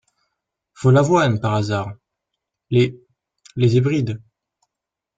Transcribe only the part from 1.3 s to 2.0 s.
Par hasard,